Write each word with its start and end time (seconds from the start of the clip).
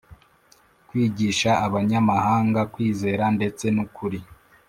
kwigisha 0.87 1.51
abanyamahanga 1.65 2.61
kwizera 2.73 3.23
ndetsen’ 3.35 3.75
ukuri 3.85 4.19